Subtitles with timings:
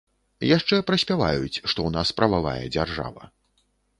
[0.57, 3.29] Яшчэ праспяваюць, што ў нас прававая дзяржава.